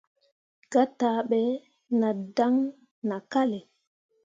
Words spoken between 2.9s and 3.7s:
nah kalle.